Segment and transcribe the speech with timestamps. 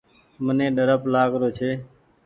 [0.45, 1.69] مني ڏرپ لآگ رو ڇي۔